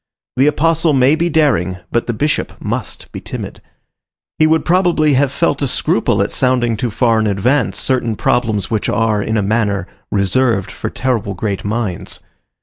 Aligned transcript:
The 0.35 0.47
apostle 0.47 0.93
may 0.93 1.13
be 1.15 1.29
daring, 1.29 1.77
but 1.91 2.07
the 2.07 2.13
bishop 2.13 2.59
must 2.59 3.11
be 3.11 3.21
timid. 3.21 3.61
He 4.39 4.47
would 4.47 4.65
probably 4.65 5.13
have 5.13 5.31
felt 5.31 5.61
a 5.61 5.67
scruple 5.67 6.23
at 6.23 6.31
sounding 6.31 6.75
too 6.75 6.89
far 6.89 7.19
in 7.19 7.27
advance 7.27 7.77
certain 7.77 8.15
problems 8.15 8.71
which 8.71 8.89
are, 8.89 9.21
in 9.21 9.37
a 9.37 9.43
manner, 9.43 9.87
reserved 10.11 10.71
for 10.71 10.89
terrible 10.89 11.35
great 11.35 11.63
minds. 11.63 12.19